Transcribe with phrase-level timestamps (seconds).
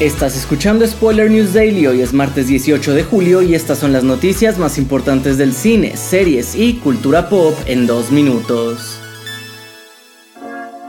[0.00, 4.04] Estás escuchando Spoiler News Daily, hoy es martes 18 de julio y estas son las
[4.04, 9.00] noticias más importantes del cine, series y cultura pop en dos minutos.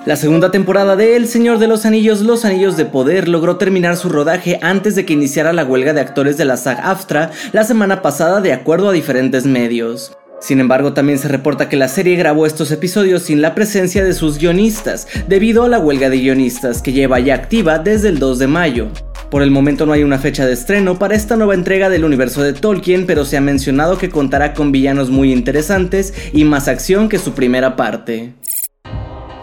[0.06, 3.96] La segunda temporada de El Señor de los Anillos, Los Anillos de Poder logró terminar
[3.96, 8.02] su rodaje antes de que iniciara la huelga de actores de la SAG-AFTRA la semana
[8.02, 10.18] pasada de acuerdo a diferentes medios.
[10.40, 14.14] Sin embargo, también se reporta que la serie grabó estos episodios sin la presencia de
[14.14, 18.40] sus guionistas, debido a la huelga de guionistas que lleva ya activa desde el 2
[18.40, 18.88] de mayo.
[19.32, 22.44] Por el momento no hay una fecha de estreno para esta nueva entrega del universo
[22.44, 27.10] de Tolkien, pero se ha mencionado que contará con villanos muy interesantes y más acción
[27.10, 28.34] que su primera parte.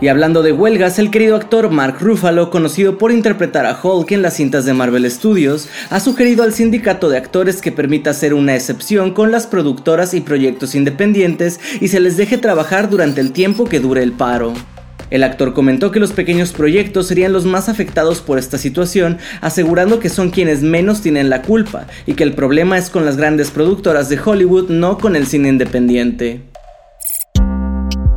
[0.05, 4.21] Y hablando de huelgas, el querido actor Mark Ruffalo, conocido por interpretar a Hulk en
[4.21, 8.55] las cintas de Marvel Studios, ha sugerido al sindicato de actores que permita hacer una
[8.55, 13.65] excepción con las productoras y proyectos independientes y se les deje trabajar durante el tiempo
[13.65, 14.53] que dure el paro.
[15.09, 20.01] El actor comentó que los pequeños proyectos serían los más afectados por esta situación, asegurando
[20.01, 23.51] que son quienes menos tienen la culpa y que el problema es con las grandes
[23.51, 26.43] productoras de Hollywood, no con el cine independiente.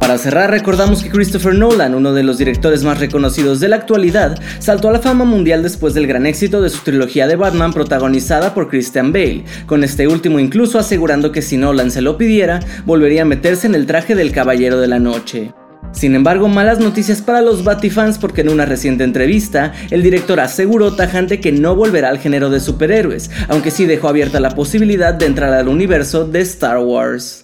[0.08, 4.40] Para cerrar, recordamos que Christopher Nolan, uno de los directores más reconocidos de la actualidad,
[4.60, 8.54] saltó a la fama mundial después del gran éxito de su trilogía de Batman protagonizada
[8.54, 13.24] por Christian Bale, con este último incluso asegurando que si Nolan se lo pidiera, volvería
[13.24, 15.52] a meterse en el traje del Caballero de la Noche.
[15.92, 20.96] Sin embargo, malas noticias para los Batifans porque en una reciente entrevista, el director aseguró
[20.96, 25.26] tajante que no volverá al género de superhéroes, aunque sí dejó abierta la posibilidad de
[25.26, 27.44] entrar al universo de Star Wars.